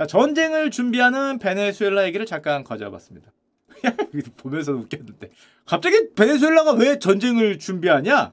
자, 0.00 0.06
전쟁을 0.06 0.70
준비하는 0.70 1.38
베네수엘라 1.38 2.06
얘기를 2.06 2.24
잠깐 2.24 2.64
가져와봤습니다. 2.64 3.30
보면서 4.38 4.72
웃겼는데 4.72 5.30
갑자기 5.66 6.14
베네수엘라가 6.14 6.72
왜 6.72 6.98
전쟁을 6.98 7.58
준비하냐? 7.58 8.32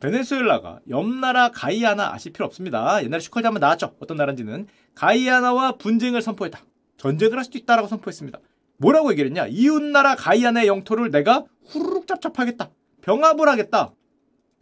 베네수엘라가 0.00 0.80
옆나라 0.88 1.50
가이아나 1.50 2.14
아실 2.14 2.32
필요 2.32 2.46
없습니다. 2.46 3.04
옛날에 3.04 3.20
슈컬즈 3.20 3.46
한번 3.46 3.60
나왔죠. 3.60 3.94
어떤 4.00 4.16
나라인지는 4.16 4.68
가이아나와 4.94 5.72
분쟁을 5.72 6.22
선포했다. 6.22 6.60
전쟁을 6.96 7.36
할 7.36 7.44
수도 7.44 7.58
있다라고 7.58 7.88
선포했습니다. 7.88 8.38
뭐라고 8.78 9.12
얘기를 9.12 9.28
했냐? 9.28 9.48
이웃나라 9.48 10.14
가이아나의 10.14 10.66
영토를 10.66 11.10
내가 11.10 11.44
후루룩 11.66 12.06
짭짭하겠다. 12.06 12.70
병합을 13.02 13.46
하겠다. 13.50 13.92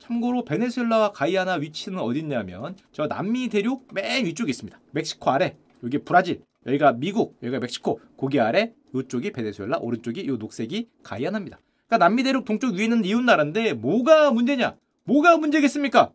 참고로 0.00 0.44
베네수엘라와 0.44 1.12
가이아나 1.12 1.54
위치는 1.54 2.00
어딨냐면 2.00 2.74
저 2.90 3.06
남미 3.06 3.48
대륙 3.48 3.86
맨 3.94 4.26
위쪽에 4.26 4.50
있습니다. 4.50 4.80
멕시코 4.90 5.30
아래. 5.30 5.56
여기 5.84 5.98
브라질. 5.98 6.42
여기가 6.66 6.92
미국. 6.94 7.38
여기가 7.42 7.60
멕시코. 7.60 8.00
거기 8.16 8.40
아래. 8.40 8.72
이쪽이 8.94 9.32
베네수엘라. 9.32 9.78
오른쪽이 9.78 10.22
이 10.22 10.26
녹색이 10.26 10.88
가이아나입니다. 11.02 11.60
그러니까 11.86 11.98
남미 11.98 12.22
대륙 12.22 12.44
동쪽 12.44 12.74
위에 12.74 12.84
있는 12.84 13.04
이웃 13.04 13.20
나라인데 13.22 13.74
뭐가 13.74 14.30
문제냐? 14.32 14.76
뭐가 15.04 15.36
문제겠습니까? 15.36 16.10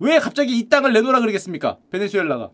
왜 0.00 0.18
갑자기 0.18 0.58
이 0.58 0.68
땅을 0.68 0.92
내놓으라 0.92 1.20
그러겠습니까? 1.20 1.78
베네수엘라가. 1.90 2.50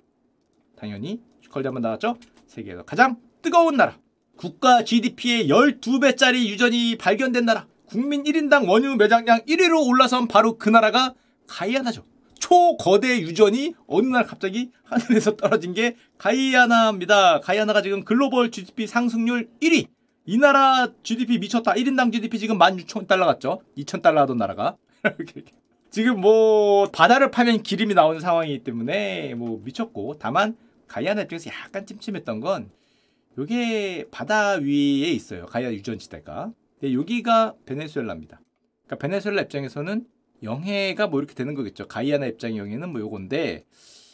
당연히 0.77 1.23
슈카월드 1.43 1.67
한번 1.67 1.83
나왔죠? 1.83 2.17
세계에서 2.47 2.83
가장 2.85 3.17
뜨거운 3.41 3.77
나라. 3.77 3.99
국가 4.37 4.85
GDP의 4.85 5.49
12배짜리 5.49 6.49
유전이 6.49 6.99
발견된 6.99 7.47
나라. 7.47 7.67
국민 7.87 8.25
1인당 8.25 8.69
원유 8.69 8.97
매장량 8.97 9.45
1위로 9.47 9.87
올라선 9.87 10.29
바로 10.29 10.59
그 10.59 10.69
나라가 10.69 11.15
가이아나죠. 11.47 12.05
초거대 12.47 13.23
유전이 13.23 13.75
어느 13.89 14.07
날 14.07 14.25
갑자기 14.25 14.71
하늘에서 14.85 15.35
떨어진 15.35 15.75
게 15.75 15.97
가이아나입니다. 16.17 17.41
가이아나가 17.41 17.83
지금 17.83 18.05
글로벌 18.05 18.53
GDP 18.53 18.87
상승률 18.87 19.49
1위. 19.61 19.89
이 20.27 20.39
나라 20.39 20.87
GDP 21.03 21.39
미쳤다. 21.39 21.73
1인당 21.73 22.13
GDP 22.13 22.39
지금 22.39 22.59
16,000달러 22.59 23.25
같죠? 23.27 23.63
2,000달러 23.77 24.19
하던 24.19 24.37
나라가. 24.37 24.77
지금 25.91 26.21
뭐 26.21 26.89
바다를 26.93 27.33
파면 27.33 27.65
기름이 27.65 27.95
나오는 27.95 28.21
상황이기 28.21 28.63
때문에 28.63 29.35
뭐 29.35 29.61
미쳤고 29.65 30.19
다만 30.21 30.57
가이아나 30.87 31.23
입장에서 31.23 31.51
약간 31.51 31.85
찜찜했던 31.85 32.39
건 32.41 32.71
요게 33.39 34.07
바다 34.13 34.53
위에 34.53 35.11
있어요. 35.11 35.47
가이아 35.47 35.73
유전 35.73 35.99
지대가. 35.99 36.53
근데 36.79 36.95
여기가 36.95 37.55
베네수엘라입니다. 37.67 38.41
그러니까 38.87 38.97
베네수엘라 39.05 39.43
입장에서는 39.43 40.07
영해가 40.43 41.07
뭐 41.09 41.21
이렇게 41.21 41.35
되는 41.35 41.55
거겠죠. 41.55 41.87
가이아나 41.89 42.27
입장의 42.27 42.59
영해는 42.59 42.91
뭐 42.91 43.01
요건데 43.01 43.65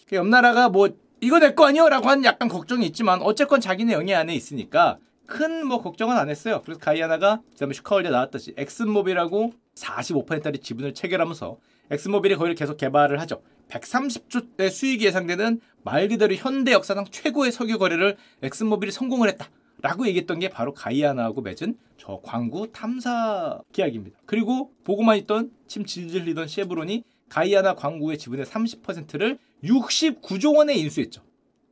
그 0.08 0.16
옆나라가 0.16 0.68
뭐 0.68 0.88
이거 1.20 1.38
내 1.38 1.54
거 1.54 1.66
아니요 1.66 1.88
라고 1.88 2.08
하는 2.08 2.24
약간 2.24 2.48
걱정이 2.48 2.84
있지만 2.86 3.22
어쨌건 3.22 3.60
자기네 3.60 3.92
영해 3.92 4.14
안에 4.14 4.34
있으니까 4.34 4.98
큰 5.26 5.64
뭐 5.66 5.80
걱정은 5.80 6.16
안 6.16 6.28
했어요. 6.28 6.60
그래서 6.64 6.80
가이아나가 6.80 7.40
그다음에 7.52 7.72
슈카월드에 7.74 8.10
나왔듯이 8.10 8.54
엑슨모빌하고 8.56 9.52
45%짜리 9.76 10.58
지분을 10.58 10.92
체결하면서 10.94 11.56
엑스모빌이 11.90 12.34
거기를 12.36 12.54
계속 12.54 12.76
개발을 12.76 13.20
하죠. 13.20 13.40
130조의 13.68 14.70
수익이 14.70 15.06
예상되는 15.06 15.60
말 15.82 16.08
그대로 16.08 16.34
현대 16.34 16.72
역사상 16.72 17.06
최고의 17.10 17.52
석유 17.52 17.78
거래를 17.78 18.16
엑스모빌이 18.42 18.92
성공을 18.92 19.28
했다. 19.28 19.48
라고 19.82 20.06
얘기했던 20.06 20.38
게 20.38 20.48
바로 20.48 20.72
가이아나하고 20.72 21.42
맺은 21.42 21.76
저 21.98 22.20
광구 22.22 22.70
탐사 22.72 23.60
계약입니다. 23.72 24.18
그리고 24.26 24.72
보고만 24.84 25.18
있던 25.18 25.50
침 25.66 25.84
질질 25.84 26.22
흘리던 26.22 26.48
셰브론이 26.48 27.02
가이아나 27.28 27.74
광구의 27.74 28.18
지분의 28.18 28.46
30%를 28.46 29.38
69조 29.64 30.56
원에 30.56 30.74
인수했죠. 30.74 31.22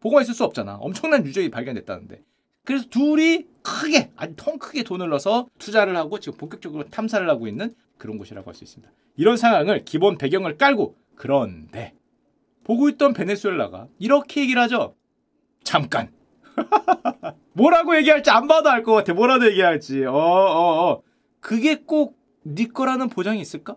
보고만 0.00 0.22
있을 0.24 0.34
수 0.34 0.44
없잖아. 0.44 0.76
엄청난 0.76 1.24
유적이 1.24 1.50
발견됐다는데. 1.50 2.22
그래서 2.64 2.86
둘이 2.88 3.46
크게 3.62 4.10
아주 4.16 4.34
통 4.36 4.58
크게 4.58 4.82
돈을 4.82 5.08
넣어서 5.10 5.46
투자를 5.58 5.96
하고 5.96 6.18
지금 6.18 6.36
본격적으로 6.38 6.84
탐사를 6.88 7.28
하고 7.28 7.46
있는 7.46 7.74
그런 7.96 8.18
곳이라고 8.18 8.48
할 8.48 8.54
수 8.54 8.64
있습니다. 8.64 8.92
이런 9.16 9.36
상황을 9.36 9.84
기본 9.84 10.18
배경을 10.18 10.56
깔고 10.56 10.96
그런데 11.14 11.94
보고 12.64 12.88
있던 12.88 13.12
베네수엘라가 13.12 13.88
이렇게 13.98 14.40
얘기를 14.42 14.60
하죠. 14.62 14.94
잠깐. 15.62 16.10
뭐라고 17.52 17.96
얘기할지 17.96 18.30
안 18.30 18.46
봐도 18.48 18.70
알 18.70 18.82
것 18.82 18.92
같아. 18.94 19.12
뭐라도 19.14 19.46
얘기할지. 19.46 20.04
어, 20.04 20.12
어, 20.14 20.90
어. 20.90 21.02
그게 21.40 21.76
꼭 21.76 22.18
네 22.42 22.66
거라는 22.66 23.10
보장이 23.10 23.38
있을까? 23.40 23.76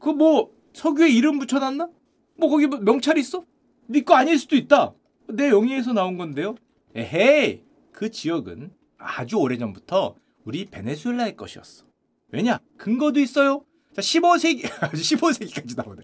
그 0.00 0.10
뭐 0.10 0.50
석유에 0.72 1.08
이름 1.10 1.38
붙여놨나? 1.38 1.88
뭐 2.36 2.48
거기 2.48 2.66
뭐 2.66 2.80
명찰 2.80 3.16
있어? 3.18 3.44
네 3.86 4.00
거 4.02 4.14
아닐 4.16 4.36
수도 4.38 4.56
있다. 4.56 4.92
내 5.28 5.50
영예에서 5.50 5.92
나온 5.92 6.16
건데요. 6.18 6.56
에헤이. 6.96 7.62
그 7.92 8.10
지역은 8.10 8.72
아주 8.98 9.36
오래전부터 9.36 10.16
우리 10.44 10.64
베네수엘라의 10.64 11.36
것이었어. 11.36 11.84
왜냐? 12.32 12.58
근거도 12.76 13.20
있어요. 13.20 13.64
자, 13.94 14.02
15세기, 14.02 14.62
15세기까지 14.64 15.76
나오네. 15.80 16.02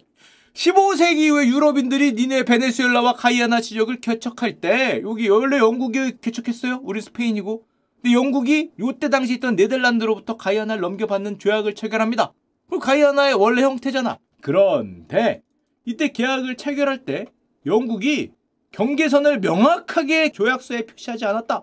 15세기 0.55 1.19
이후에 1.19 1.47
유럽인들이 1.47 2.12
니네 2.12 2.44
베네수엘라와 2.44 3.15
가이아나 3.15 3.61
지역을 3.61 4.00
개척할 4.00 4.61
때 4.61 5.00
여기 5.05 5.28
원래 5.28 5.59
영국이 5.59 6.16
개척했어요. 6.21 6.81
우리 6.83 7.00
스페인이고. 7.00 7.65
근데 8.03 8.15
영국이 8.15 8.71
요때 8.78 9.11
당시 9.11 9.34
있던 9.34 9.56
네덜란드로부터 9.56 10.37
가이아나를 10.37 10.81
넘겨받는 10.81 11.38
조약을 11.38 11.75
체결합니다. 11.75 12.33
그 12.69 12.78
가이아나의 12.78 13.34
원래 13.34 13.62
형태잖아. 13.62 14.19
그런데 14.41 15.43
이때 15.84 16.09
계약을 16.09 16.56
체결할 16.56 17.05
때 17.05 17.27
영국이 17.67 18.31
경계선을 18.72 19.41
명확하게 19.41 20.32
조약서에 20.32 20.87
표시하지 20.87 21.25
않았다. 21.27 21.62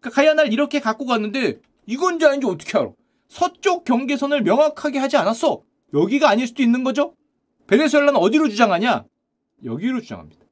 그러니까 0.00 0.10
가이아나를 0.10 0.52
이렇게 0.52 0.80
갖고 0.80 1.06
갔는데 1.06 1.60
이건지 1.86 2.24
아닌지 2.24 2.46
어떻게 2.46 2.78
알아? 2.78 2.90
서쪽 3.28 3.84
경계선을 3.84 4.42
명확하게 4.42 4.98
하지 4.98 5.16
않았어. 5.16 5.62
여기가 5.92 6.30
아닐 6.30 6.46
수도 6.46 6.62
있는 6.62 6.82
거죠? 6.84 7.14
베네수엘라는 7.66 8.16
어디로 8.16 8.48
주장하냐? 8.48 9.04
여기로 9.64 10.00
주장합니다. 10.00 10.44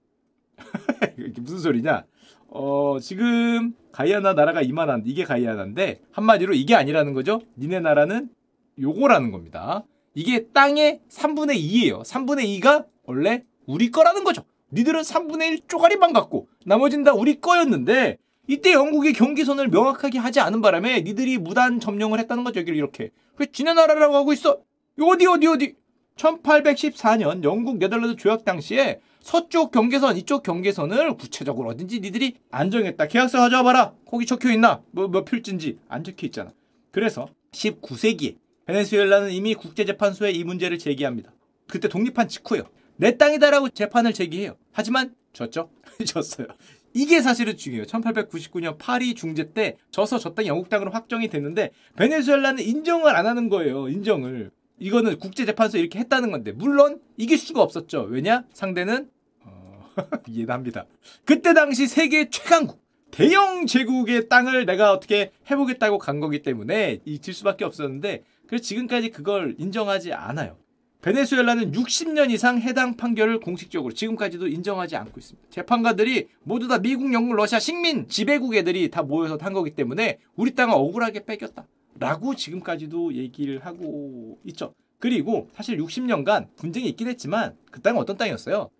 이게 1.18 1.40
무슨 1.40 1.58
소리냐? 1.58 2.04
어, 2.48 2.98
지금 3.00 3.74
가이아나 3.92 4.34
나라가 4.34 4.62
이만한 4.62 5.02
이게 5.04 5.24
가이아나인데 5.24 6.00
한마디로 6.12 6.54
이게 6.54 6.74
아니라는 6.74 7.12
거죠. 7.12 7.40
니네 7.58 7.80
나라는 7.80 8.30
요거라는 8.78 9.30
겁니다. 9.30 9.84
이게 10.14 10.46
땅의 10.48 11.00
3분의 11.08 11.56
2예요. 11.56 12.02
3분의 12.02 12.60
2가 12.60 12.86
원래 13.04 13.44
우리 13.66 13.90
거라는 13.90 14.24
거죠. 14.24 14.44
니들은 14.72 15.00
3분의 15.00 15.52
1 15.52 15.60
쪼가리만 15.68 16.12
갖고 16.12 16.48
나머지는 16.64 17.04
다 17.04 17.12
우리 17.12 17.40
거였는데 17.40 18.18
이때 18.48 18.72
영국이 18.72 19.12
경계선을 19.12 19.68
명확하게 19.68 20.18
하지 20.18 20.40
않은 20.40 20.60
바람에 20.62 21.02
니들이 21.02 21.38
무단 21.38 21.80
점령을 21.80 22.18
했다는 22.20 22.44
거죠. 22.44 22.60
여기를 22.60 22.76
이렇게. 22.76 23.10
왜 23.36 23.46
지네 23.46 23.74
나라라고 23.74 24.16
하고 24.16 24.32
있어? 24.32 24.58
어디 25.00 25.26
어디 25.26 25.46
어디? 25.46 25.74
1814년 26.16 27.42
영국 27.44 27.78
네덜란드 27.78 28.16
조약 28.16 28.44
당시에 28.44 29.00
서쪽 29.20 29.70
경계선 29.70 30.16
이쪽 30.16 30.42
경계선을 30.42 31.16
구체적으로 31.16 31.70
어딘지 31.70 32.00
니들이 32.00 32.36
안 32.50 32.70
정했다. 32.70 33.06
계약서 33.06 33.38
가져와봐라. 33.38 33.94
거기 34.06 34.26
적혀 34.26 34.50
있나? 34.52 34.82
뭐, 34.90 35.08
몇 35.08 35.24
필지인지 35.24 35.78
안 35.88 36.02
적혀 36.04 36.26
있잖아. 36.26 36.50
그래서 36.90 37.28
19세기에 37.52 38.36
베네수엘라는 38.66 39.30
이미 39.30 39.54
국제재판소에 39.54 40.32
이 40.32 40.44
문제를 40.44 40.78
제기합니다. 40.78 41.32
그때 41.68 41.88
독립한 41.88 42.28
직후에요. 42.28 42.64
내 42.96 43.16
땅이다라고 43.16 43.70
재판을 43.70 44.12
제기해요. 44.12 44.56
하지만 44.72 45.14
졌죠? 45.32 45.70
졌어요. 46.04 46.48
이게 46.94 47.22
사실은 47.22 47.56
중요해요. 47.56 47.86
1899년 47.86 48.76
파리 48.78 49.14
중재 49.14 49.52
때 49.52 49.76
져서 49.90 50.18
저 50.18 50.34
땅이 50.34 50.48
영국 50.48 50.68
땅으로 50.68 50.90
확정이 50.90 51.28
됐는데 51.28 51.70
베네수엘라는 51.96 52.62
인정을 52.62 53.16
안 53.16 53.26
하는 53.26 53.48
거예요. 53.48 53.88
인정을. 53.88 54.50
이거는 54.78 55.18
국제재판소 55.18 55.78
이렇게 55.78 55.98
했다는 55.98 56.30
건데 56.30 56.52
물론 56.52 57.00
이길 57.16 57.38
수가 57.38 57.62
없었죠. 57.62 58.02
왜냐? 58.02 58.44
상대는 58.52 59.10
어... 59.44 59.90
이해합니다. 60.28 60.86
그때 61.24 61.54
당시 61.54 61.86
세계 61.86 62.28
최강국 62.28 62.82
대영 63.12 63.66
제국의 63.66 64.28
땅을 64.28 64.66
내가 64.66 64.92
어떻게 64.92 65.30
해보겠다고 65.50 65.98
간 65.98 66.18
거기 66.18 66.42
때문에 66.42 67.00
이질 67.04 67.34
수밖에 67.34 67.64
없었는데 67.64 68.24
그래서 68.46 68.64
지금까지 68.64 69.10
그걸 69.10 69.54
인정하지 69.58 70.12
않아요. 70.12 70.56
베네수엘라는 71.02 71.72
60년 71.72 72.30
이상 72.30 72.60
해당 72.60 72.96
판결을 72.96 73.40
공식적으로 73.40 73.92
지금까지도 73.92 74.46
인정하지 74.46 74.96
않고 74.96 75.18
있습니다. 75.18 75.48
재판가들이 75.50 76.28
모두 76.44 76.68
다 76.68 76.78
미국, 76.78 77.12
영국, 77.12 77.34
러시아 77.34 77.58
식민 77.58 78.08
지배국 78.08 78.54
애들이 78.54 78.88
다 78.88 79.02
모여서 79.02 79.36
탄 79.36 79.52
거기 79.52 79.72
때문에 79.72 80.18
우리 80.36 80.54
땅을 80.54 80.74
억울하게 80.74 81.24
뺏겼다. 81.24 81.66
라고 81.98 82.34
지금까지도 82.34 83.14
얘기를 83.14 83.64
하고 83.64 84.38
있죠. 84.44 84.74
그리고 84.98 85.48
사실 85.52 85.78
60년간 85.78 86.54
분쟁이 86.56 86.88
있긴 86.88 87.08
했지만 87.08 87.56
그 87.70 87.80
땅은 87.80 88.00
어떤 88.00 88.16
땅이었어요? 88.16 88.70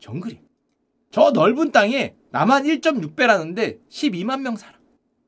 정글이. 0.00 0.40
저 1.10 1.30
넓은 1.30 1.72
땅에 1.72 2.14
남한 2.30 2.64
1.6배라는데 2.64 3.80
12만 3.88 4.40
명 4.40 4.56
살아. 4.56 4.76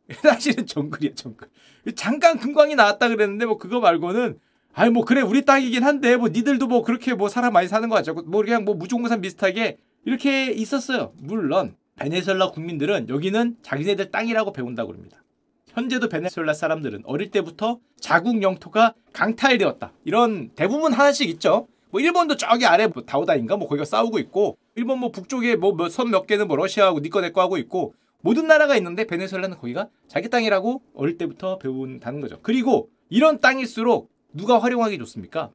사실은 0.23 0.67
정글이야, 0.67 1.14
정글. 1.14 1.49
잠깐 1.94 2.38
금광이 2.38 2.75
나왔다 2.75 3.08
그랬는데 3.08 3.46
뭐 3.46 3.58
그거 3.58 3.81
말고는 3.81 4.38
아니 4.73 4.90
뭐 4.90 5.05
그래 5.05 5.20
우리 5.20 5.44
땅이긴 5.44 5.82
한데 5.82 6.17
뭐 6.17 6.29
니들도 6.29 6.67
뭐 6.67 6.82
그렇게 6.82 7.14
뭐 7.14 7.29
사람 7.29 7.52
많이 7.52 7.69
사는 7.69 7.88
거 7.88 7.94
같죠. 7.96 8.14
뭐 8.14 8.43
그냥 8.43 8.64
뭐 8.64 8.75
무종산 8.75 9.20
비슷하게 9.20 9.79
이렇게 10.05 10.52
있었어요. 10.52 11.12
물론 11.20 11.76
베네수엘라 11.96 12.52
국민들은 12.52 13.08
여기는 13.08 13.56
자기네들 13.62 14.11
땅이라고 14.11 14.52
배운다고 14.52 14.93
합니다. 14.93 15.23
현재도 15.69 16.09
베네수엘라 16.09 16.55
사람들은 16.55 17.03
어릴 17.05 17.31
때부터 17.31 17.79
자국 18.00 18.43
영토가 18.43 18.94
강탈되었다. 19.12 19.93
이런 20.05 20.50
대부분 20.55 20.93
하나씩 20.93 21.29
있죠. 21.31 21.69
뭐 21.91 22.00
일본도 22.00 22.37
저기 22.37 22.67
아래 22.67 22.87
뭐 22.87 23.03
다오다인가 23.03 23.56
뭐 23.56 23.69
거기가 23.69 23.85
싸우고 23.85 24.19
있고 24.19 24.59
일본 24.75 24.99
뭐 25.00 25.11
북쪽에 25.11 25.56
뭐선몇 25.56 26.26
개는 26.26 26.49
뭐 26.49 26.56
러시아하고 26.56 27.00
니꺼 27.00 27.20
내꺼 27.20 27.41
하고 27.41 27.56
있고 27.59 27.94
모든 28.20 28.47
나라가 28.47 28.76
있는데 28.76 29.06
베네수엘라는 29.06 29.59
거기가 29.59 29.88
자기 30.09 30.29
땅이라고 30.29 30.82
어릴 30.94 31.17
때부터 31.19 31.59
배운다는 31.59 32.21
거죠. 32.21 32.38
그리고 32.43 32.91
이런 33.09 33.41
땅일수록 33.41 34.11
누가 34.32 34.59
활용하기 34.59 34.99
좋습니까? 34.99 35.50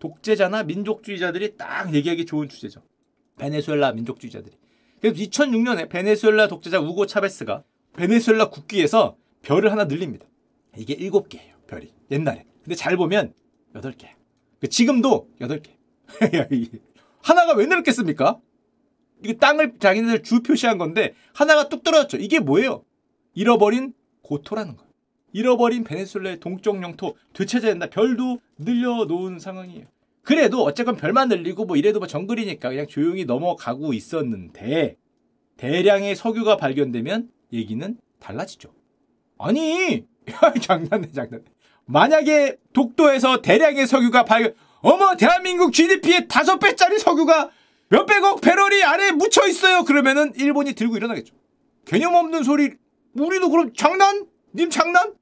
독재자나 0.00 0.64
민족주의자들이 0.64 1.56
딱 1.56 1.94
얘기하기 1.94 2.26
좋은 2.26 2.48
주제죠. 2.48 2.82
베네수엘라 3.38 3.92
민족주의자들이. 3.92 4.56
그래서 5.00 5.16
2006년에 5.16 5.88
베네수엘라 5.88 6.48
독재자 6.48 6.80
우고 6.80 7.06
차베스가 7.06 7.62
베네수엘라 7.96 8.50
국기에서 8.50 9.16
별을 9.42 9.70
하나 9.70 9.84
늘립니다. 9.84 10.26
이게 10.76 10.96
7개예요, 10.96 11.66
별이. 11.66 11.92
옛날에. 12.10 12.46
근데 12.62 12.74
잘 12.74 12.96
보면 12.96 13.34
8개. 13.74 14.08
그 14.60 14.68
지금도 14.68 15.28
8개. 15.40 15.70
하나가 17.22 17.54
왜 17.54 17.66
늘었겠습니까? 17.66 18.38
이게 19.22 19.34
땅을 19.34 19.78
자기네들 19.78 20.22
주 20.22 20.42
표시한 20.42 20.78
건데 20.78 21.14
하나가 21.32 21.68
뚝 21.68 21.82
떨어졌죠. 21.82 22.16
이게 22.16 22.40
뭐예요? 22.40 22.84
잃어버린 23.34 23.94
고토라는 24.22 24.76
거예요. 24.76 24.90
잃어버린 25.32 25.84
베네수엘라의 25.84 26.40
동쪽 26.40 26.82
영토 26.82 27.16
되찾아야 27.32 27.72
된다. 27.72 27.86
별도 27.88 28.40
늘려놓은 28.58 29.38
상황이에요. 29.38 29.86
그래도 30.22 30.62
어쨌건 30.62 30.96
별만 30.96 31.28
늘리고 31.28 31.64
뭐 31.64 31.76
이래도 31.76 31.98
뭐 31.98 32.06
정글이니까 32.06 32.68
그냥 32.68 32.86
조용히 32.86 33.24
넘어가고 33.24 33.92
있었는데 33.92 34.96
대량의 35.56 36.14
석유가 36.16 36.56
발견되면 36.56 37.30
얘기는 37.52 37.96
달라지죠. 38.20 38.72
아니 39.38 40.04
장난해 40.62 41.10
장난해. 41.12 41.44
만약에 41.86 42.56
독도에서 42.72 43.42
대량의 43.42 43.86
석유가 43.86 44.24
발견 44.24 44.54
어머 44.80 45.16
대한민국 45.16 45.72
GDP의 45.72 46.28
다섯 46.28 46.58
배짜리 46.58 46.98
석유가 46.98 47.50
몇백억 47.88 48.40
배럴이 48.40 48.82
아래에 48.84 49.10
묻혀 49.12 49.46
있어요. 49.46 49.84
그러면은 49.84 50.32
일본이 50.36 50.72
들고 50.74 50.96
일어나겠죠. 50.96 51.34
개념 51.84 52.14
없는 52.14 52.42
소리. 52.42 52.72
우리도 53.14 53.50
그럼 53.50 53.72
장난? 53.74 54.26
님 54.54 54.70
장난? 54.70 55.14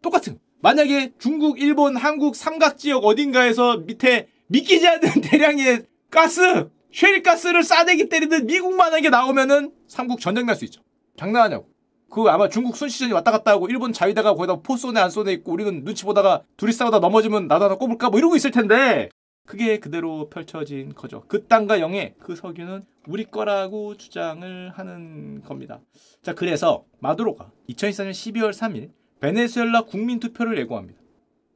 똑같은. 0.00 0.38
만약에 0.62 1.12
중국, 1.18 1.60
일본, 1.60 1.96
한국 1.96 2.34
삼각 2.34 2.78
지역 2.78 3.04
어딘가에서 3.04 3.78
밑에 3.78 4.28
믿기지 4.46 4.86
않는 4.88 5.20
대량의 5.22 5.82
가스, 6.10 6.70
쉐리가스를 6.92 7.62
싸대기 7.62 8.08
때리듯 8.08 8.44
미국 8.44 8.74
만약에 8.74 9.10
나오면은 9.10 9.72
삼국 9.88 10.20
전쟁 10.20 10.46
날 10.46 10.56
수 10.56 10.64
있죠. 10.64 10.80
장난하냐고. 11.18 11.68
그 12.14 12.22
아마 12.28 12.48
중국 12.48 12.76
순시전이 12.76 13.12
왔다 13.12 13.32
갔다 13.32 13.50
하고 13.50 13.66
일본 13.68 13.92
자위대가 13.92 14.34
거기다 14.34 14.60
포 14.60 14.76
쏘네 14.76 15.00
안 15.00 15.10
쏘네 15.10 15.32
있고 15.32 15.50
우리는 15.50 15.82
눈치 15.82 16.04
보다가 16.04 16.44
둘이 16.56 16.70
싸우다 16.70 17.00
넘어지면 17.00 17.48
나도 17.48 17.64
하나 17.64 17.74
꼽을까 17.74 18.08
뭐 18.08 18.20
이러고 18.20 18.36
있을 18.36 18.52
텐데 18.52 19.08
그게 19.44 19.80
그대로 19.80 20.28
펼쳐진 20.28 20.94
거죠. 20.94 21.24
그 21.26 21.48
땅과 21.48 21.80
영의 21.80 22.14
그 22.20 22.36
석유는 22.36 22.84
우리 23.08 23.24
거라고 23.24 23.96
주장을 23.96 24.70
하는 24.70 25.42
겁니다. 25.42 25.80
자, 26.22 26.34
그래서 26.34 26.84
마두로가 27.00 27.50
2024년 27.70 28.12
12월 28.12 28.52
3일 28.52 28.90
베네수엘라 29.18 29.82
국민 29.82 30.20
투표를 30.20 30.56
예고합니다. 30.58 31.00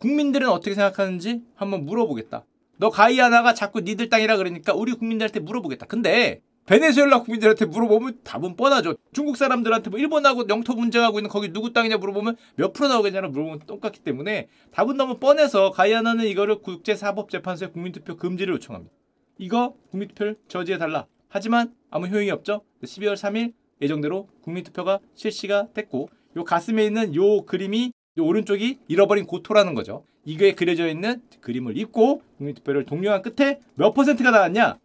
국민들은 0.01 0.49
어떻게 0.49 0.75
생각하는지 0.75 1.45
한번 1.55 1.87
물어보겠다. 1.87 2.45
너 2.79 2.91
가이아나가 2.91 3.55
자꾸 3.55 3.83
니들 3.83 4.09
땅이라 4.09 4.37
그러니까 4.37 4.75
우리 4.75 4.95
국민들한테 4.95 5.39
물어보겠다. 5.39 5.87
근데 5.87 6.41
베네수엘라 6.69 7.23
국민들한테 7.23 7.65
물어보면 7.65 8.19
답은 8.25 8.55
뻔하죠. 8.55 8.95
중국 9.13 9.39
사람들한테 9.39 9.89
뭐 9.89 9.99
일본하고 9.99 10.51
영토 10.51 10.77
분쟁하고 10.77 11.19
있는 11.19 11.31
거기 11.31 11.51
누구 11.51 11.73
땅이냐 11.73 11.97
물어보면 11.97 12.37
몇 12.57 12.75
프로 12.75 12.89
나오겠냐고 12.89 13.29
물어보면 13.29 13.61
똑같기 13.67 14.01
때문에 14.01 14.49
답은 14.73 14.99
너무 14.99 15.19
뻔해서 15.19 15.71
가이아나는 15.71 16.27
이거를 16.27 16.61
국제사법재판소에 16.61 17.69
국민투표 17.69 18.17
금지를 18.17 18.55
요청합니다. 18.55 18.95
이거 19.39 19.77
국민투표를 19.91 20.37
저지해달라. 20.49 21.07
하지만 21.31 21.73
아무 21.91 22.07
효용이 22.07 22.31
없죠. 22.31 22.61
12월 22.85 23.15
3일 23.15 23.55
예정대로 23.81 24.29
국민투표가 24.43 24.99
실시가 25.15 25.69
됐고 25.73 26.11
요 26.37 26.45
가슴에 26.45 26.85
있는 26.85 27.15
요 27.15 27.47
그림이 27.47 27.93
요 28.19 28.25
오른쪽이 28.25 28.81
잃어버린 28.89 29.25
고토라는 29.25 29.73
거죠. 29.73 30.05
이게 30.27 30.53
그려져 30.55 30.87
있는 30.87 31.23
그림을 31.41 31.79
입고 31.79 32.21
국민투표를 32.37 32.85
독려한 32.85 33.23
끝에 33.23 33.59
몇 33.75 33.95
퍼센트가 33.95 34.31
나왔냐? 34.31 34.77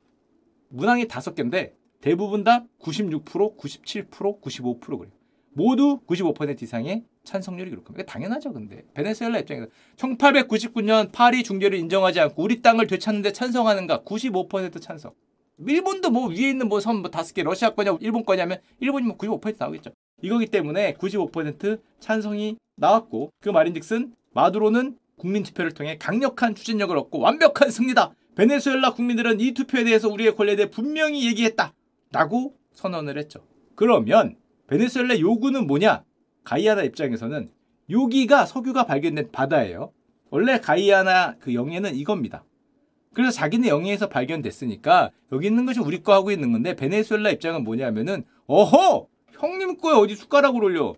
문항이 0.74 1.08
다섯 1.08 1.36
개인데 1.36 1.76
대부분 2.02 2.44
다 2.44 2.66
96%, 2.82 3.58
97%, 3.58 4.42
95% 4.42 4.80
그래요. 4.82 5.14
모두 5.54 6.00
95% 6.08 6.62
이상의 6.64 7.04
찬성률이 7.24 7.70
기록합니다. 7.70 8.12
당연하죠, 8.12 8.52
근데. 8.52 8.84
베네수엘라 8.96 9.40
입장에서 9.40 9.68
1899년 9.98 11.12
파리 11.12 11.44
중재를 11.44 11.78
인정하지 11.78 12.20
않고 12.20 12.44
우리 12.44 12.62
땅을 12.62 12.88
되찾는데 12.88 13.32
찬성하는가? 13.32 14.02
95% 14.02 14.82
찬성. 14.82 15.14
일본도 15.66 16.10
뭐 16.10 16.28
위에 16.28 16.50
있는 16.50 16.68
뭐 16.68 16.80
섬뭐 16.80 17.10
다섯 17.12 17.34
개 17.34 17.44
러시아 17.44 17.70
거냐 17.70 17.96
일본 18.02 18.26
거냐면 18.26 18.60
일본이 18.80 19.06
뭐 19.06 19.16
95% 19.16 19.56
나오겠죠. 19.60 19.92
이거기 20.24 20.48
때문에 20.48 20.96
95% 20.96 21.80
찬성이 22.00 22.58
나왔고 22.76 23.30
그 23.40 23.50
말인즉슨 23.50 24.16
마두로는 24.32 24.98
국민 25.18 25.44
투표를 25.44 25.72
통해 25.72 25.98
강력한 26.00 26.56
추진력을 26.56 26.98
얻고 26.98 27.20
완벽한 27.20 27.70
승리다. 27.70 28.12
베네수엘라 28.36 28.94
국민들은 28.94 29.40
이 29.40 29.54
투표에 29.54 29.84
대해서 29.84 30.10
우리의 30.10 30.36
권리에 30.36 30.56
대해 30.56 30.70
분명히 30.70 31.26
얘기했다. 31.28 31.74
라고 32.12 32.56
선언을 32.74 33.18
했죠. 33.18 33.46
그러면 33.76 34.36
베네수엘라 34.68 35.20
요구는 35.20 35.68
뭐냐? 35.68 36.04
가이아나 36.44 36.84
입장에서는 36.84 37.52
여기가 37.90 38.46
석유가 38.46 38.86
발견된 38.86 39.32
바다예요. 39.32 39.92
원래 40.30 40.60
가이아나 40.60 41.36
그 41.40 41.54
영해는 41.54 41.96
이겁니다. 41.96 42.44
그래서 43.14 43.32
자기네 43.32 43.68
영해에서 43.68 44.10
발견됐으니까 44.10 45.12
여기 45.32 45.48
있는 45.48 45.66
것이 45.66 45.80
우리 45.80 46.02
거 46.02 46.14
하고 46.14 46.32
있는 46.32 46.52
건데 46.52 46.76
베네수엘라 46.76 47.30
입장은 47.32 47.64
뭐냐면은 47.64 48.24
어허 48.48 49.08
형님 49.32 49.78
거에 49.78 49.94
어디 49.94 50.16
숟가락을 50.16 50.64
올려 50.64 50.96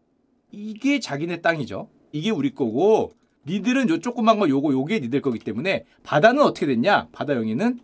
이게 0.51 0.99
자기네 0.99 1.41
땅이죠. 1.41 1.89
이게 2.13 2.29
우리 2.29 2.53
거고 2.53 3.11
니들은 3.47 3.89
요 3.89 3.99
조그만 3.99 4.39
거 4.39 4.49
요거 4.49 4.71
요게 4.73 4.99
니들 4.99 5.21
거기 5.21 5.39
때문에 5.39 5.85
바다는 6.03 6.41
어떻게 6.41 6.65
됐냐? 6.65 7.09
바다 7.11 7.35
영해는 7.35 7.79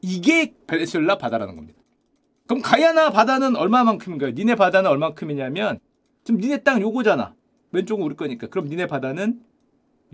이게 0.00 0.54
베네수엘라 0.66 1.18
바다라는 1.18 1.56
겁니다. 1.56 1.78
그럼 2.46 2.62
가야나 2.62 3.10
바다는 3.10 3.56
얼마만큼인가요? 3.56 4.30
니네 4.30 4.54
바다는 4.54 4.90
얼마만큼이냐면 4.90 5.78
지금 6.24 6.40
니네 6.40 6.62
땅 6.62 6.80
요거잖아. 6.80 7.34
왼쪽은 7.72 8.04
우리 8.04 8.16
거니까. 8.16 8.46
그럼 8.46 8.68
니네 8.68 8.86
바다는 8.86 9.40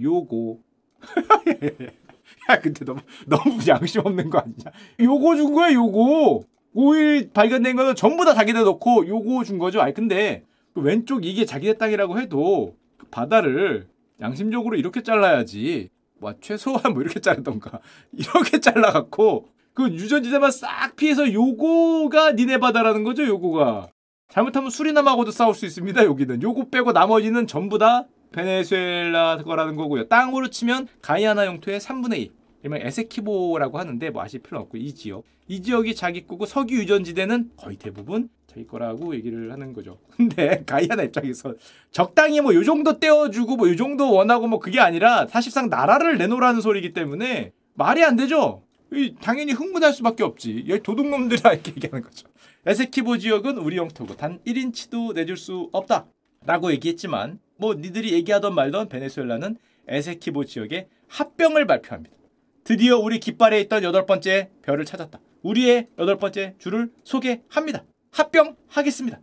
요거. 0.01 0.59
야, 2.51 2.61
근데 2.61 2.85
너무 2.85 3.01
너무 3.27 3.59
양심 3.67 4.03
없는 4.05 4.31
거 4.31 4.39
아니냐? 4.39 4.71
요거 5.01 5.37
준 5.37 5.53
거야, 5.55 5.73
요거. 5.73 6.43
5일 6.75 7.33
발견된 7.33 7.77
거는 7.77 7.95
전부 7.95 8.25
다 8.25 8.35
자기네 8.35 8.65
넣고 8.65 9.07
요거 9.07 9.45
준 9.45 9.59
거죠. 9.59 9.81
아니 9.81 9.95
근데 9.95 10.45
그 10.73 10.81
왼쪽 10.81 11.25
이게 11.25 11.45
자기네 11.45 11.75
땅이라고 11.75 12.19
해도 12.19 12.75
그 12.97 13.07
바다를 13.07 13.87
양심적으로 14.21 14.77
이렇게 14.77 15.03
잘라야지. 15.03 15.91
뭐 16.21 16.33
최소한 16.41 16.95
뭐 16.95 17.03
이렇게 17.03 17.21
자르던가 17.21 17.81
이렇게 18.13 18.61
잘라갖고 18.61 19.49
그 19.75 19.89
유전지대만 19.89 20.51
싹 20.51 20.97
피해서 20.97 21.31
요거가 21.33 22.33
니네 22.33 22.59
바다라는 22.59 23.05
거죠. 23.05 23.27
요거가 23.27 23.89
잘못하면 24.29 24.71
수리남하고도 24.71 25.31
싸울 25.31 25.55
수 25.55 25.67
있습니다. 25.67 26.05
여기는 26.05 26.43
요거 26.43 26.69
빼고 26.71 26.93
나머지는 26.93 27.47
전부 27.47 27.79
다 27.79 28.07
베네수엘라 28.33 29.39
거라는 29.39 29.77
거고요. 29.77 30.09
땅으로 30.09 30.49
치면 30.49 30.89
가이아나 31.03 31.47
영토의 31.47 31.81
3분의 31.81 32.19
2. 32.19 32.33
일명 32.65 32.81
에세키보라고 32.81 33.79
하는데 33.79 34.11
뭐 34.11 34.23
아실 34.23 34.41
필요 34.41 34.59
없고 34.61 34.79
이 34.79 34.93
지역 34.95 35.23
이 35.47 35.63
지역이 35.63 35.95
자기 35.95 36.27
거고 36.27 36.47
석유 36.47 36.79
유전지대는 36.79 37.51
거의 37.57 37.77
대부분 37.77 38.31
자기 38.47 38.67
거라고 38.67 39.15
얘기를 39.15 39.53
하는 39.53 39.73
거죠. 39.75 39.99
근데 40.17 40.63
가이아나 40.65 41.03
입장에서 41.05 41.55
적당히 41.93 42.41
뭐 42.41 42.55
요 42.55 42.65
정도 42.65 42.99
떼어주고 42.99 43.57
뭐 43.57 43.69
요 43.69 43.77
정도 43.77 44.13
원하고 44.13 44.47
뭐 44.49 44.59
그게 44.59 44.81
아니라 44.81 45.27
사실상 45.27 45.69
나라를 45.69 46.17
내놓으라는 46.19 46.61
소리이기 46.63 46.93
때문에 46.95 47.53
말이 47.75 48.03
안 48.03 48.17
되죠. 48.17 48.63
당연히 49.21 49.53
흥분할 49.53 49.93
수밖에 49.93 50.23
없지. 50.23 50.65
여기 50.69 50.81
도둑놈들이라 50.83 51.53
이렇게 51.53 51.73
얘기하는 51.73 52.03
거죠. 52.03 52.29
에세키보 52.65 53.19
지역은 53.19 53.59
우리 53.59 53.77
영토고 53.77 54.17
단 54.17 54.39
1인치도 54.47 55.15
내줄 55.15 55.37
수 55.37 55.69
없다. 55.73 56.07
라고 56.47 56.71
얘기했지만 56.73 57.41
뭐 57.57 57.75
니들이 57.75 58.13
얘기하던 58.13 58.55
말던 58.55 58.89
베네수엘라는 58.89 59.57
에세키보 59.89 60.45
지역에 60.45 60.87
합병을 61.09 61.67
발표합니다. 61.67 62.15
드디어 62.65 62.99
우리 62.99 63.21
깃발에 63.21 63.61
있던 63.63 63.83
여덟 63.83 64.07
번째 64.07 64.51
별을 64.63 64.87
찾았다. 64.87 65.21
우리의 65.43 65.89
여덟 65.99 66.17
번째 66.17 66.55
줄을 66.59 66.91
소개합니다. 67.05 67.85
합병하겠습니다. 68.11 69.21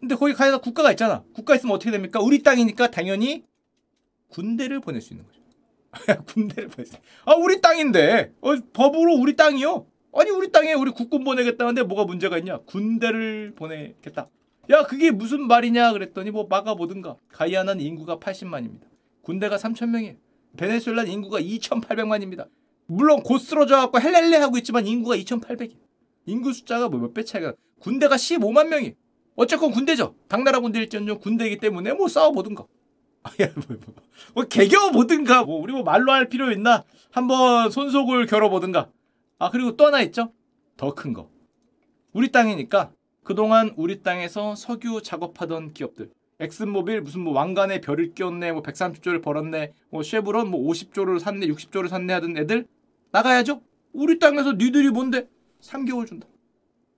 근데 0.00 0.14
거기 0.14 0.32
가서 0.32 0.58
국가가 0.60 0.90
있잖아. 0.92 1.22
국가 1.34 1.54
있으면 1.54 1.74
어떻게 1.74 1.90
됩니까? 1.90 2.20
우리 2.20 2.42
땅이니까 2.42 2.90
당연히 2.90 3.44
군대를 4.28 4.80
보낼 4.80 5.02
수 5.02 5.12
있는 5.12 5.26
거죠. 5.26 5.38
군대를 6.32 6.70
보냈어. 6.70 6.98
아 7.26 7.34
우리 7.34 7.60
땅인데 7.60 8.32
어, 8.40 8.54
법으로 8.72 9.16
우리 9.16 9.36
땅이요. 9.36 9.86
아니 10.14 10.30
우리 10.30 10.50
땅에 10.50 10.72
우리 10.72 10.90
국군 10.90 11.24
보내겠다는데 11.24 11.82
뭐가 11.82 12.04
문제가 12.04 12.38
있냐? 12.38 12.58
군대를 12.58 13.54
보내겠다. 13.54 14.30
야 14.70 14.82
그게 14.84 15.10
무슨 15.10 15.46
말이냐 15.46 15.92
그랬더니 15.92 16.30
뭐 16.30 16.46
막아보든가. 16.48 17.16
가이아나는 17.28 17.82
인구가 17.82 18.18
80만입니다. 18.18 18.84
군대가 19.20 19.56
3천 19.56 19.90
명이에요. 19.90 20.14
베네수엘라 20.56 21.02
인구가 21.02 21.38
2,800만입니다. 21.38 22.48
물론 22.88 23.22
곧 23.22 23.38
쓰러져 23.38 23.76
갖고 23.76 24.00
헬렐레 24.00 24.36
하고 24.38 24.56
있지만 24.58 24.86
인구가 24.86 25.14
2,800이에요. 25.16 25.76
인구 26.26 26.52
숫자가 26.52 26.88
뭐 26.88 26.98
몇 27.00 27.14
배 27.14 27.22
차이가 27.24 27.52
군대가 27.80 28.16
15만 28.16 28.68
명이. 28.68 28.94
어쨌건 29.36 29.70
군대죠. 29.70 30.14
당나라 30.26 30.58
군대일지언정 30.60 31.20
군대이기 31.20 31.58
때문에 31.58 31.92
뭐 31.92 32.08
싸워보든가. 32.08 32.64
야, 33.42 33.48
뭐, 33.54 33.64
뭐, 33.68 33.94
뭐 34.34 34.44
개겨 34.44 34.90
보든가. 34.90 35.44
뭐 35.44 35.60
우리 35.60 35.72
뭐 35.72 35.82
말로 35.82 36.12
할 36.12 36.28
필요 36.28 36.50
있나? 36.50 36.84
한번 37.12 37.70
손속을 37.70 38.26
겨뤄 38.26 38.48
보든가. 38.50 38.90
아 39.38 39.50
그리고 39.50 39.76
또 39.76 39.86
하나 39.86 40.00
있죠. 40.02 40.32
더 40.76 40.94
큰 40.94 41.12
거. 41.12 41.30
우리 42.12 42.32
땅이니까 42.32 42.90
그동안 43.22 43.72
우리 43.76 44.02
땅에서 44.02 44.54
석유 44.56 45.02
작업하던 45.02 45.72
기업들. 45.74 46.10
엑슨모빌 46.40 47.02
무슨 47.02 47.20
뭐 47.20 47.32
왕관에 47.34 47.80
별을 47.80 48.14
끼웠네, 48.14 48.52
뭐 48.52 48.62
130조를 48.62 49.22
벌었네, 49.22 49.72
뭐 49.90 50.02
쉐브론 50.04 50.48
뭐 50.50 50.70
50조를 50.70 51.18
샀네, 51.18 51.46
60조를 51.48 51.88
샀네 51.88 52.12
하던 52.14 52.36
애들 52.36 52.66
나가야죠. 53.10 53.62
우리 53.92 54.18
땅에서 54.18 54.52
니들이 54.52 54.90
뭔데? 54.90 55.28
3개월 55.60 56.06
준다. 56.06 56.26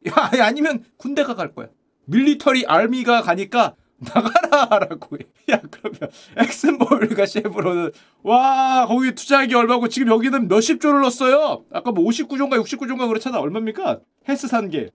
야, 0.09 0.31
아니면 0.45 0.85
군대가 0.97 1.35
갈 1.35 1.55
거야. 1.55 1.69
밀리터리 2.07 2.67
알미가 2.67 3.23
가니까 3.23 3.77
나가라라고 3.99 5.19
해. 5.19 5.27
야 5.53 5.61
그러면 5.71 6.01
엑슨볼과 6.37 7.27
쉐브론은 7.27 7.93
와 8.23 8.87
거기 8.87 9.15
투자하기 9.15 9.55
얼마고 9.55 9.89
지금 9.89 10.09
여기는 10.09 10.49
몇십 10.49 10.81
조를 10.81 11.03
넣었어요. 11.03 11.65
아까 11.71 11.93
뭐 11.93 12.05
59조인가 12.05 12.63
69조인가 12.65 13.09
그렇잖아. 13.09 13.39
얼마입니까? 13.41 14.01
헬스 14.29 14.49
산 14.49 14.71
게. 14.71 14.91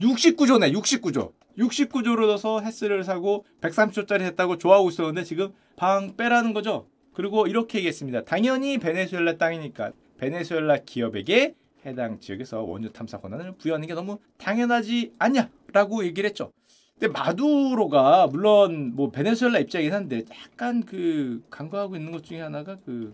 69조네 0.00 0.72
69조. 0.72 1.32
69조를 1.58 2.26
넣어서 2.26 2.60
헬스를 2.60 3.04
사고 3.04 3.44
130조짜리 3.60 4.22
했다고 4.22 4.58
좋아하고 4.58 4.88
있었는데 4.88 5.24
지금 5.24 5.52
방 5.76 6.16
빼라는 6.16 6.52
거죠. 6.52 6.86
그리고 7.12 7.46
이렇게 7.46 7.78
얘기했습니다. 7.78 8.24
당연히 8.24 8.78
베네수엘라 8.78 9.36
땅이니까 9.36 9.92
베네수엘라 10.18 10.78
기업에게 10.84 11.54
해당 11.86 12.18
지역에서 12.18 12.62
원유 12.62 12.92
탐사 12.92 13.18
권한을 13.18 13.52
부여하는 13.58 13.86
게 13.86 13.94
너무 13.94 14.18
당연하지 14.38 15.12
않냐라고 15.18 16.04
얘기를 16.04 16.28
했죠. 16.28 16.52
근데 16.98 17.12
마두로가 17.12 18.28
물론 18.28 18.94
뭐 18.94 19.10
베네수엘라 19.10 19.58
입장이긴 19.60 19.92
한데 19.92 20.22
약간 20.30 20.84
그 20.84 21.42
간과하고 21.50 21.96
있는 21.96 22.12
것 22.12 22.24
중에 22.24 22.40
하나가 22.40 22.76
그 22.84 23.12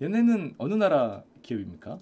얘네는 0.00 0.54
어느 0.58 0.74
나라 0.74 1.22
기업입니까? 1.42 1.98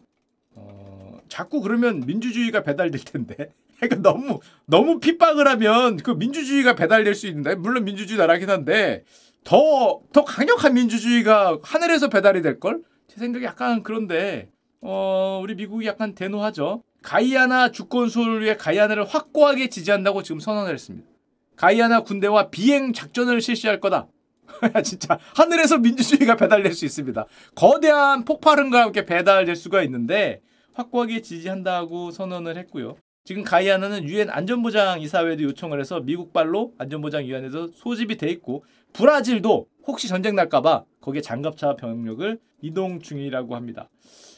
어, 0.54 1.20
자꾸 1.28 1.60
그러면 1.60 2.00
민주주의가 2.06 2.62
배달될 2.62 3.00
텐데. 3.04 3.52
그러니까 3.80 4.02
너무 4.02 4.40
너무 4.66 5.00
핍박을 5.00 5.48
하면 5.48 5.96
그 5.96 6.10
민주주의가 6.10 6.74
배달될 6.74 7.14
수 7.14 7.26
있는데 7.28 7.54
물론 7.54 7.84
민주주의 7.84 8.18
나라긴 8.18 8.50
한데 8.50 9.04
더 9.44 10.02
더 10.12 10.24
강력한 10.24 10.74
민주주의가 10.74 11.58
하늘에서 11.62 12.08
배달이 12.08 12.42
될 12.42 12.60
걸? 12.60 12.82
제 13.20 13.26
생각이 13.26 13.44
약간 13.44 13.82
그런데 13.82 14.48
어, 14.80 15.40
우리 15.42 15.54
미국이 15.54 15.86
약간 15.86 16.14
대노하죠. 16.14 16.82
가이아나 17.02 17.70
주권 17.70 18.08
수호를 18.08 18.40
위해 18.40 18.56
가이아나를 18.56 19.04
확고하게 19.04 19.68
지지한다고 19.68 20.22
지금 20.22 20.40
선언을 20.40 20.72
했습니다. 20.72 21.06
가이아나 21.54 22.00
군대와 22.00 22.48
비행 22.48 22.94
작전을 22.94 23.42
실시할 23.42 23.78
거다. 23.78 24.08
진짜 24.82 25.18
하늘에서 25.36 25.76
민주주의가 25.76 26.36
배달될 26.36 26.72
수 26.72 26.86
있습니다. 26.86 27.26
거대한 27.54 28.24
폭발음과 28.24 28.84
함께 28.84 29.04
배달될 29.04 29.54
수가 29.54 29.82
있는데 29.82 30.40
확고하게 30.72 31.20
지지한다고 31.20 32.12
선언을 32.12 32.56
했고요. 32.56 32.96
지금 33.24 33.44
가이아나는 33.44 34.04
유엔 34.04 34.30
안전보장 34.30 35.02
이사회도 35.02 35.42
요청을 35.42 35.78
해서 35.78 36.00
미국발로 36.00 36.72
안전보장 36.78 37.26
위원회에서 37.26 37.68
소집이 37.74 38.16
돼 38.16 38.30
있고 38.30 38.64
브라질도 38.92 39.68
혹시 39.86 40.08
전쟁 40.08 40.34
날까봐 40.34 40.84
거기에 41.00 41.20
장갑차 41.22 41.76
병력을 41.76 42.38
이동 42.62 43.00
중이라고 43.00 43.56
합니다. 43.56 43.88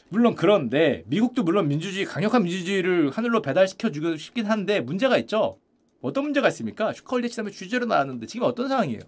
물론 0.09 0.35
그런데 0.35 1.03
미국도 1.07 1.43
물론 1.43 1.67
민주주의 1.67 2.05
강력한 2.05 2.43
민주주의를 2.43 3.09
하늘로 3.11 3.41
배달시켜 3.41 3.91
주고 3.91 4.15
싶긴 4.15 4.45
한데 4.45 4.79
문제가 4.79 5.17
있죠. 5.19 5.57
어떤 6.01 6.25
문제가 6.25 6.47
있습니까? 6.49 6.93
슈컬리 6.93 7.29
지난번 7.29 7.53
주제로 7.53 7.85
나왔는데 7.85 8.27
지금 8.27 8.47
어떤 8.47 8.67
상황이에요? 8.67 9.01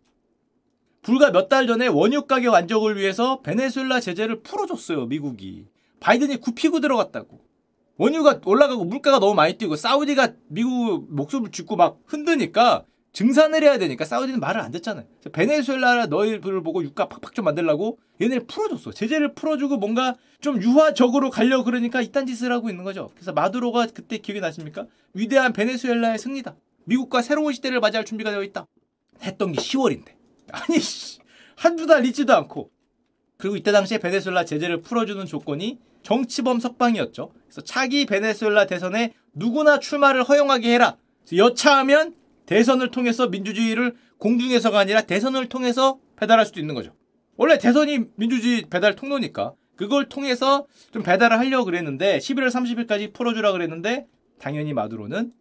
불과 1.01 1.29
몇 1.31 1.49
달 1.49 1.67
전에 1.67 1.87
원유 1.87 2.23
가격 2.23 2.55
안정을 2.55 2.97
위해서 2.97 3.41
베네수엘라 3.41 3.99
제재를 3.99 4.41
풀어줬어요 4.41 5.05
미국이. 5.05 5.67
바이든이 5.99 6.37
굽히고 6.37 6.79
들어갔다고. 6.79 7.39
원유가 7.97 8.41
올라가고 8.45 8.83
물가가 8.85 9.19
너무 9.19 9.35
많이 9.35 9.53
뛰고 9.53 9.75
사우디가 9.75 10.33
미국 10.47 11.05
목숨을 11.13 11.51
쥐고 11.51 11.75
막 11.75 11.99
흔드니까 12.05 12.83
증산을 13.15 13.63
해야 13.63 13.77
되니까 13.77 14.03
사우디는 14.03 14.41
말을 14.41 14.59
안 14.59 14.71
듣잖아요. 14.71 15.05
베네수엘라 15.31 16.07
너희들을 16.07 16.61
보고 16.63 16.83
유가 16.83 17.07
팍팍 17.07 17.33
좀 17.33 17.45
만들라고 17.45 17.97
얘네를 18.21 18.45
풀어줬어. 18.45 18.91
제재를 18.91 19.33
풀어주고 19.33 19.77
뭔가 19.77 20.15
좀 20.41 20.61
유화적으로 20.61 21.29
가려 21.29 21.63
그러니까 21.63 22.01
이딴 22.01 22.27
짓을 22.27 22.51
하고 22.51 22.69
있는 22.69 22.83
거죠. 22.83 23.11
그래서 23.15 23.31
마두로가 23.31 23.87
그때 23.93 24.17
기억이 24.17 24.41
나십니까? 24.41 24.87
위대한 25.13 25.53
베네수엘라의 25.53 26.19
승리다. 26.19 26.57
미국과 26.83 27.21
새로운 27.21 27.53
시대를 27.53 27.79
맞이할 27.79 28.03
준비가 28.03 28.31
되어 28.31 28.43
있다. 28.43 28.67
했던 29.23 29.53
게 29.53 29.61
10월인데. 29.61 30.09
아니 30.51 30.77
한두 31.55 31.87
달 31.87 32.05
있지도 32.07 32.35
않고. 32.35 32.69
그리고 33.37 33.55
이때 33.55 33.71
당시에 33.71 33.97
베네수엘라 33.97 34.43
제재를 34.43 34.81
풀어주는 34.81 35.25
조건이 35.25 35.79
정치범 36.03 36.59
석방이었죠. 36.59 37.31
그래서 37.45 37.61
차기 37.61 38.05
베네수엘라 38.05 38.67
대선에 38.67 39.13
누구나 39.33 39.79
출마를 39.79 40.23
허용하게 40.23 40.73
해라. 40.73 40.97
여차하면 41.33 42.24
대선을 42.45 42.91
통해서 42.91 43.27
민주주의를 43.27 43.95
공중에서가 44.17 44.79
아니라 44.79 45.01
대선을 45.01 45.49
통해서 45.49 45.99
배달할 46.15 46.45
수도 46.45 46.59
있는 46.59 46.75
거죠. 46.75 46.93
원래 47.37 47.57
대선이 47.57 48.05
민주주의 48.15 48.63
배달 48.69 48.95
통로니까 48.95 49.53
그걸 49.75 50.07
통해서 50.07 50.65
좀 50.91 51.03
배달을 51.03 51.37
하려고 51.37 51.65
그랬는데 51.65 52.19
11월 52.19 52.47
30일까지 52.47 53.13
풀어주라 53.13 53.51
그랬는데 53.51 54.07
당연히 54.39 54.73
마두로는 54.73 55.33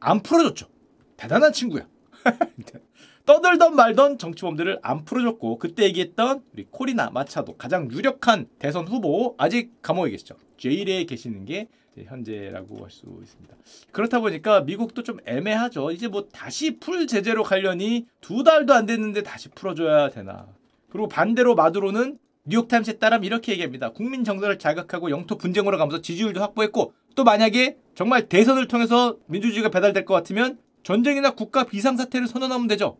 안 0.00 0.22
풀어줬죠. 0.22 0.68
대단한 1.16 1.52
친구야. 1.52 1.86
떠들던 3.26 3.76
말던 3.76 4.18
정치범들을 4.18 4.80
안 4.82 5.04
풀어줬고 5.04 5.58
그때 5.58 5.84
얘기했던 5.84 6.42
우리 6.52 6.66
코리나 6.70 7.10
마차도 7.10 7.56
가장 7.56 7.90
유력한 7.90 8.48
대선 8.58 8.88
후보 8.88 9.34
아직 9.38 9.80
감옥에 9.82 10.10
계시죠. 10.10 10.36
제일에 10.58 11.04
계시는 11.04 11.44
게 11.44 11.68
현재라고 11.98 12.82
할 12.82 12.90
수 12.90 13.06
있습니다. 13.22 13.54
그렇다 13.92 14.20
보니까 14.20 14.60
미국도 14.62 15.02
좀 15.02 15.18
애매하죠. 15.26 15.90
이제 15.90 16.08
뭐 16.08 16.28
다시 16.32 16.78
풀 16.78 17.06
제재로 17.06 17.42
가려니 17.42 18.06
두 18.20 18.42
달도 18.42 18.72
안 18.74 18.86
됐는데 18.86 19.22
다시 19.22 19.48
풀어줘야 19.50 20.10
되나. 20.10 20.46
그리고 20.90 21.08
반대로 21.08 21.54
마두로는 21.54 22.18
뉴욕타임스에 22.44 22.94
따르면 22.94 23.24
이렇게 23.24 23.52
얘기합니다. 23.52 23.90
국민 23.92 24.24
정서를 24.24 24.58
자극하고 24.58 25.10
영토 25.10 25.36
분쟁으로 25.36 25.78
가면서 25.78 26.00
지지율도 26.00 26.40
확보했고 26.40 26.92
또 27.14 27.24
만약에 27.24 27.76
정말 27.94 28.28
대선을 28.28 28.66
통해서 28.66 29.16
민주주의가 29.26 29.68
배달될 29.68 30.04
것 30.04 30.14
같으면 30.14 30.58
전쟁이나 30.82 31.32
국가 31.32 31.64
비상사태를 31.64 32.26
선언하면 32.26 32.66
되죠. 32.66 32.96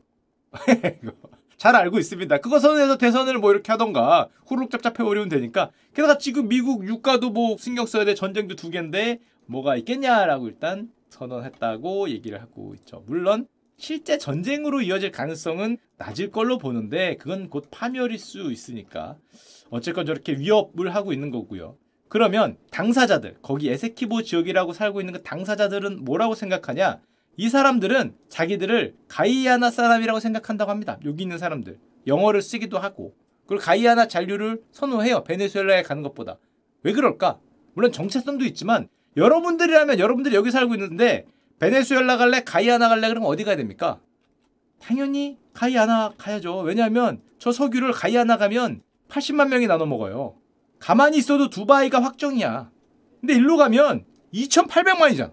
잘 1.61 1.77
알고 1.77 1.99
있습니다. 1.99 2.39
그거 2.39 2.59
선언해서 2.59 2.97
대선을 2.97 3.37
뭐 3.37 3.53
이렇게 3.53 3.71
하던가 3.71 4.31
후루룩 4.47 4.71
짭짭해 4.71 5.05
버리면 5.05 5.29
되니까 5.29 5.71
게다가 5.95 6.17
지금 6.17 6.49
미국 6.49 6.89
유가도 6.89 7.29
뭐 7.29 7.59
신경 7.59 7.85
써야 7.85 8.07
돼 8.07 8.15
전쟁도 8.15 8.57
두 8.57 8.71
개인데 8.71 9.21
뭐가 9.45 9.77
있겠냐라고 9.77 10.49
일단 10.49 10.91
선언했다고 11.11 12.09
얘기를 12.09 12.41
하고 12.41 12.75
있죠. 12.77 13.05
물론 13.07 13.47
실제 13.77 14.17
전쟁으로 14.17 14.81
이어질 14.81 15.13
가능성은 15.13 15.77
낮을 15.99 16.31
걸로 16.31 16.57
보는데 16.57 17.17
그건 17.17 17.51
곧 17.51 17.69
파멸일 17.71 18.19
수 18.19 18.51
있으니까 18.51 19.19
어쨌건 19.69 20.07
저렇게 20.07 20.39
위협을 20.39 20.95
하고 20.95 21.13
있는 21.13 21.31
거고요. 21.31 21.77
그러면 22.09 22.57
당사자들 22.71 23.37
거기 23.43 23.69
에세키보 23.69 24.23
지역이라고 24.23 24.73
살고 24.73 25.03
있는 25.03 25.13
그 25.13 25.23
당사자들은 25.23 26.07
뭐라고 26.07 26.35
생각하냐? 26.35 27.01
이 27.41 27.49
사람들은 27.49 28.17
자기들을 28.29 28.97
가이아나 29.09 29.71
사람이라고 29.71 30.21
생각한다고 30.21 30.71
합니다. 30.71 30.99
여기 31.07 31.23
있는 31.23 31.39
사람들. 31.39 31.79
영어를 32.07 32.43
쓰기도 32.43 32.79
하고. 32.79 33.15
그리고 33.47 33.63
가이아나 33.63 34.09
잔류를 34.09 34.61
선호해요. 34.73 35.25
베네수엘라에 35.25 35.83
가는 35.83 36.03
것보다. 36.03 36.39
왜 36.83 36.93
그럴까? 36.93 37.39
물론 37.73 37.93
정체성도 37.93 38.45
있지만 38.45 38.89
여러분들이라면 39.17 39.99
여러분들이 39.99 40.35
여기 40.35 40.51
살고 40.51 40.75
있는데 40.75 41.25
베네수엘라 41.61 42.19
갈래? 42.19 42.45
가이아나 42.45 42.91
갈래? 42.91 43.09
그러면 43.09 43.31
어디 43.31 43.45
가야 43.45 43.57
됩니까? 43.57 44.01
당연히 44.79 45.39
가이아나 45.55 46.13
가야죠. 46.19 46.59
왜냐하면 46.59 47.23
저 47.39 47.53
석유를 47.53 47.93
가이아나 47.93 48.37
가면 48.37 48.83
80만 49.09 49.49
명이 49.49 49.67
나눠 49.67 49.87
먹어요. 49.87 50.37
가만히 50.79 51.17
있어도 51.17 51.49
두바이가 51.49 52.03
확정이야. 52.03 52.71
근데 53.23 53.33
일로 53.33 53.57
가면 53.57 54.05
2,800만이잖아. 54.35 55.33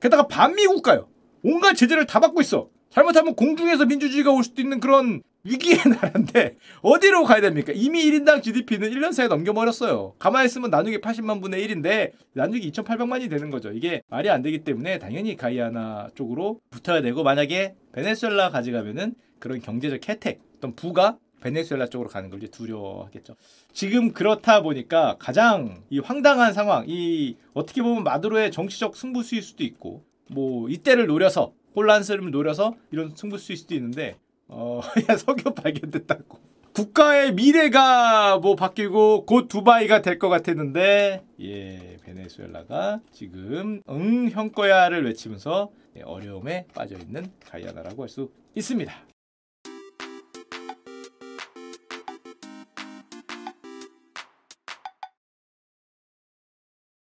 게다가 0.00 0.26
반미국 0.26 0.82
가요. 0.82 1.13
온갖 1.44 1.74
제재를 1.74 2.06
다 2.06 2.20
받고 2.20 2.40
있어. 2.40 2.68
잘못하면 2.88 3.34
공중에서 3.34 3.84
민주주의가 3.86 4.30
올 4.30 4.42
수도 4.42 4.62
있는 4.62 4.80
그런 4.80 5.22
위기의 5.42 5.76
나라인데 5.84 6.56
어디로 6.80 7.24
가야 7.24 7.42
됩니까? 7.42 7.72
이미 7.74 8.02
1인당 8.04 8.42
GDP는 8.42 8.90
1년 8.90 9.12
사이에 9.12 9.28
넘겨버렸어요. 9.28 10.14
가만히 10.18 10.46
있으면 10.46 10.70
나누기 10.70 10.98
80만 10.98 11.42
분의 11.42 11.68
1인데 11.68 12.12
나누기 12.32 12.70
2,800만이 12.70 13.28
되는 13.28 13.50
거죠. 13.50 13.72
이게 13.72 14.00
말이 14.08 14.30
안 14.30 14.40
되기 14.40 14.64
때문에 14.64 14.98
당연히 14.98 15.36
가이아나 15.36 16.08
쪽으로 16.14 16.60
붙어야 16.70 17.02
되고 17.02 17.22
만약에 17.22 17.74
베네수엘라 17.92 18.48
가져가면은 18.50 19.14
그런 19.38 19.60
경제적 19.60 20.08
혜택 20.08 20.40
어떤 20.56 20.74
부가 20.74 21.18
베네수엘라 21.42 21.88
쪽으로 21.88 22.08
가는 22.08 22.30
걸 22.30 22.38
이제 22.42 22.50
두려워하겠죠. 22.50 23.36
지금 23.74 24.12
그렇다 24.12 24.62
보니까 24.62 25.16
가장 25.18 25.82
이 25.90 25.98
황당한 25.98 26.54
상황, 26.54 26.84
이 26.88 27.36
어떻게 27.52 27.82
보면 27.82 28.02
마두로의 28.02 28.50
정치적 28.50 28.96
승부수일 28.96 29.42
수도 29.42 29.62
있고 29.62 30.04
뭐 30.30 30.68
이때를 30.68 31.06
노려서 31.06 31.52
혼란스러움을 31.76 32.30
노려서 32.30 32.74
이런 32.92 33.14
승부 33.16 33.38
수일 33.38 33.56
수도 33.58 33.74
있는데 33.74 34.16
어, 34.48 34.80
야 35.10 35.16
석유 35.16 35.52
발견됐다고. 35.54 36.38
국가의 36.74 37.32
미래가 37.34 38.38
뭐 38.38 38.56
바뀌고 38.56 39.26
곧 39.26 39.46
두바이가 39.48 40.02
될 40.02 40.18
것 40.18 40.28
같았는데 40.28 41.22
예 41.40 41.96
베네수엘라가 42.02 43.00
지금 43.12 43.80
응 43.88 44.28
형 44.30 44.50
거야를 44.50 45.04
외치면서 45.04 45.70
예, 45.96 46.02
어려움에 46.02 46.66
빠져 46.74 46.96
있는 46.96 47.30
가이아나라고 47.48 48.02
할 48.02 48.08
수 48.08 48.30
있습니다. 48.56 48.92